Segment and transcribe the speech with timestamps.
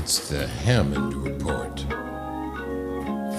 [0.00, 1.80] It's the Hammond Report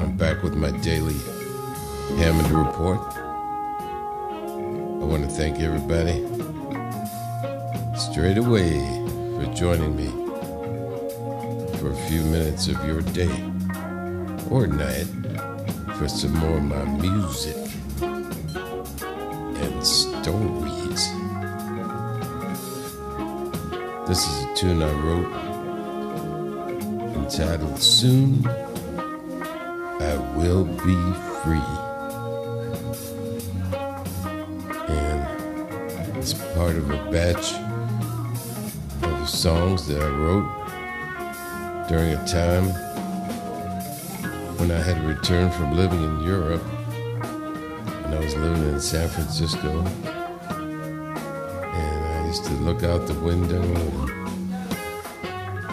[0.00, 1.20] I'm back with my daily
[2.16, 3.00] Hammond Report.
[4.98, 6.24] I want to thank everybody
[7.98, 9.05] straight away
[9.36, 10.08] for joining me
[11.78, 13.36] for a few minutes of your day
[14.50, 15.06] or night
[15.98, 17.56] for some more of my music
[19.60, 21.02] and stories.
[24.08, 25.32] This is a tune I wrote
[27.16, 28.46] entitled Soon
[30.00, 30.96] I Will Be
[31.42, 31.70] Free.
[34.88, 37.65] And it's part of a batch
[39.26, 40.46] songs that I wrote
[41.88, 42.68] during a time
[44.58, 46.62] when I had returned from living in Europe
[48.04, 49.80] and I was living in San Francisco.
[51.74, 54.08] And I used to look out the window and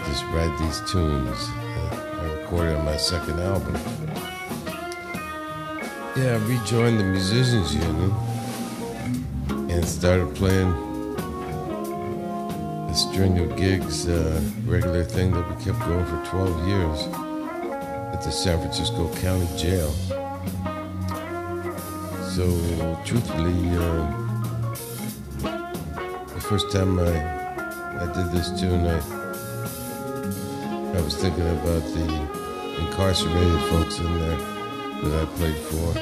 [0.05, 3.75] just write these tunes I recorded on my second album.
[6.15, 8.11] Yeah, I rejoined the Musicians Union
[9.69, 10.92] and started playing
[12.93, 17.07] a string of gigs, uh, regular thing that we kept going for 12 years
[18.13, 19.89] at the San Francisco County Jail.
[22.35, 22.45] So,
[23.03, 24.05] truthfully, uh,
[26.35, 27.13] the first time I,
[27.99, 28.99] I did this tune, I,
[30.95, 32.05] I was thinking about the
[32.79, 34.37] incarcerated folks in there
[35.01, 35.95] that I played for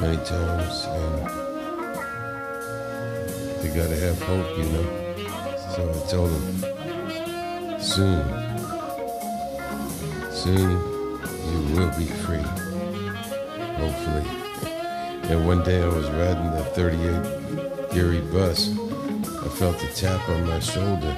[0.00, 1.18] many times, and
[3.62, 5.07] they gotta have hope, you know.
[5.74, 6.44] So I told him,
[7.78, 8.24] soon,
[10.32, 12.46] soon you will be free,
[13.76, 14.24] hopefully.
[15.30, 18.70] And one day I was riding the 38 Geary bus.
[18.70, 21.14] I felt a tap on my shoulder.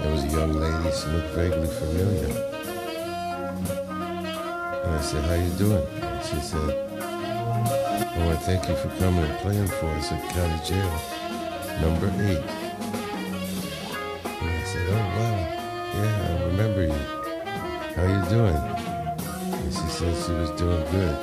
[0.00, 2.28] There was a young lady, she looked vaguely familiar.
[4.82, 5.86] And I said, how you doing?
[6.00, 10.10] And she said, oh, I want to thank you for coming and playing for us
[10.10, 10.92] at County Jail,
[11.82, 12.65] number eight.
[17.96, 18.54] How you doing?
[18.54, 21.16] And she said she was doing good.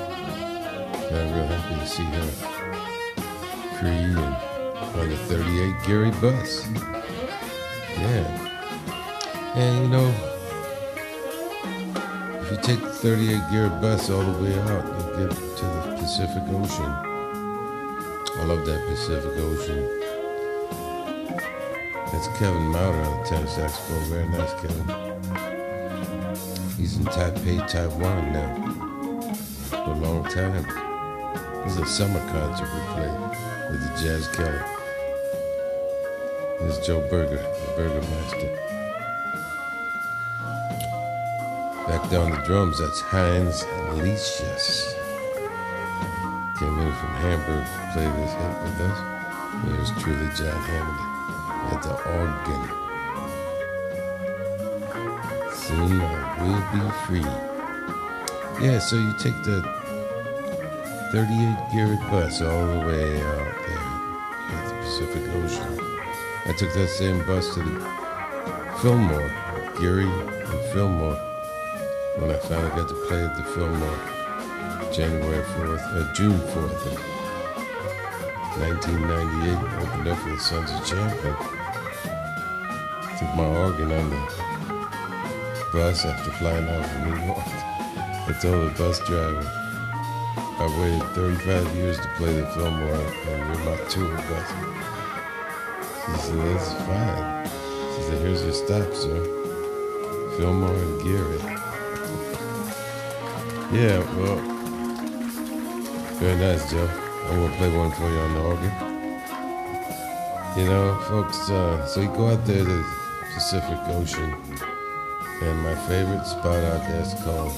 [1.06, 2.54] And I'm real happy to see her
[3.78, 6.68] free and on the 38 Geary bus.
[7.98, 9.54] Yeah.
[9.56, 10.10] And you know,
[12.42, 14.84] if you take the 38 Geary bus all the way out,
[15.20, 16.92] you get to the Pacific Ocean.
[18.36, 20.00] I love that Pacific Ocean.
[22.12, 24.04] That's Kevin Mauder on the tenor saxophone.
[24.06, 25.13] Very nice, Kevin.
[26.84, 28.52] He's in Taipei, Taiwan now.
[29.70, 30.68] For a long time.
[31.64, 33.20] This is a summer concert we played
[33.72, 34.28] with the Jazz.
[36.60, 38.52] This is Joe Berger, the Burger Master.
[41.88, 43.64] Back down the drums, that's Heinz
[43.94, 44.94] Licious.
[46.60, 49.00] Came in from Hamburg to play this hit with us.
[49.72, 51.00] It was truly John Hammond
[51.72, 52.83] at the organ.
[55.72, 58.66] I will be free.
[58.66, 59.62] Yeah, so you take the
[61.12, 65.80] 38 Geary bus all the way out there at the Pacific Ocean.
[66.46, 67.80] I took that same bus to the
[68.82, 69.32] Fillmore,
[69.80, 71.16] Geary and Fillmore,
[72.18, 74.00] when I finally got to play at the Fillmore
[74.94, 77.14] January 4th, uh, June 4th
[78.60, 79.58] 1998.
[79.82, 81.36] Opened up for the Sons of Champlin.
[83.18, 84.53] Took my organ on the
[85.74, 87.38] bus after flying out from New York.
[88.30, 89.42] I told the bus driver,
[90.60, 94.50] I waited 35 years to play the Fillmore, and you're my tour bus.
[96.06, 97.50] She said, that's fine.
[97.96, 99.24] She said, here's your stop, sir.
[100.38, 101.40] Fillmore and Geary.
[103.74, 104.38] Yeah, well,
[106.20, 106.88] very nice, Joe.
[107.30, 108.72] I'm gonna play one for you on the organ.
[110.56, 112.86] You know, folks, uh, so you go out there to the
[113.34, 114.36] Pacific Ocean,
[115.42, 117.54] and my favorite spot out there is called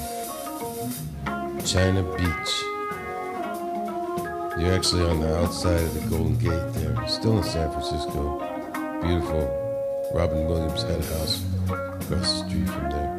[1.66, 2.64] China Beach.
[4.58, 8.40] You're actually on the outside of the Golden Gate there, still in San Francisco.
[9.02, 13.12] Beautiful Robin Williams had a house across the street from there.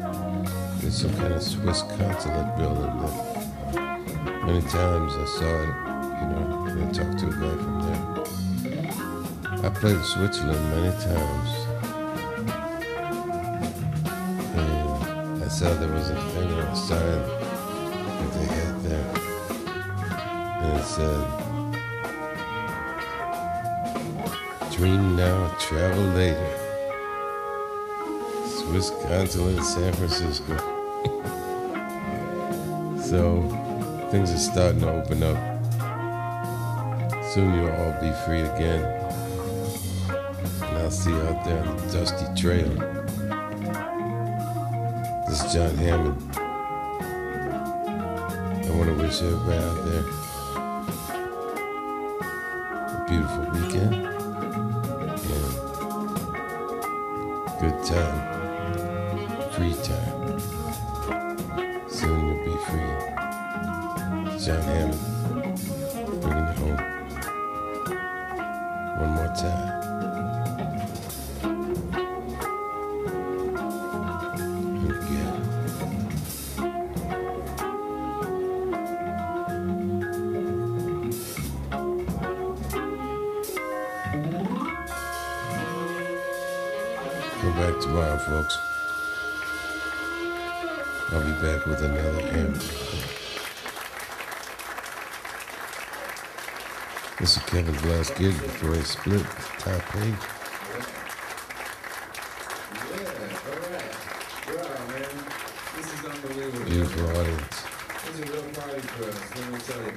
[0.79, 3.37] There's some kind of Swiss consulate building there.
[4.45, 5.73] Many times I saw it,
[6.19, 9.65] you know, and I talked to a guy from there.
[9.65, 11.66] I played in Switzerland many times.
[15.57, 19.09] Saw there was a thing or a sign that they had there.
[20.61, 21.23] And it said,
[24.21, 26.49] uh, Dream now, travel later.
[28.45, 30.55] Swiss consulate, San Francisco.
[33.01, 33.41] so
[34.11, 35.37] things are starting to open up.
[37.33, 38.83] Soon you'll all be free again.
[40.61, 42.96] And I'll see you out there on the dusty trail.
[45.27, 46.17] This is John Hammond.
[48.65, 50.05] I want to wish everybody out there
[52.93, 53.93] a beautiful weekend
[55.03, 55.19] and
[57.59, 58.17] good time,
[59.51, 60.15] free time.
[61.89, 62.93] Soon you'll be free.
[64.45, 65.01] John Hammond,
[66.21, 66.81] bringing it home.
[68.97, 69.76] One more time.
[87.57, 88.55] Back tomorrow, folks.
[91.09, 92.61] I'll be back with another hammer.
[97.19, 100.09] This is Kevin Glass Gig before he split to Taipei.
[102.93, 103.09] Yeah,
[103.41, 105.11] all right.
[105.75, 106.65] This is unbelievable.
[106.65, 107.57] Beautiful audience.
[108.05, 109.93] This is a real party for us, let me tell you.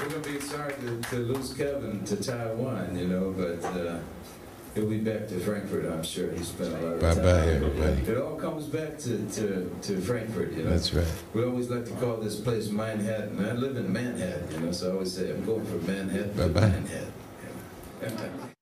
[0.00, 4.00] We're gonna be sorry to, to lose Kevin to Taiwan, you know, but, uh,
[4.74, 6.30] he'll be back to Frankfurt, I'm sure.
[6.32, 7.16] He spent a lot of time.
[7.16, 8.02] Bye-bye, everybody.
[8.02, 10.70] It all comes back to, to, to Frankfurt, you know.
[10.70, 11.06] That's right.
[11.32, 13.44] We always like to call this place Manhattan.
[13.44, 16.48] I live in Manhattan, you know, so I always say I'm going from Manhattan to
[16.48, 16.60] Bye-bye.
[16.60, 17.12] Manhattan.